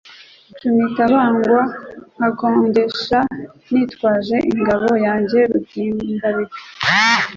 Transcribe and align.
Nshumita 0.51 1.03
bagwa, 1.13 1.61
Nkagongesha 2.17 3.19
nitwaje 3.71 4.37
ingabo 4.53 4.89
yanjye 5.05 5.39
Rugimbabigwi 5.51 6.57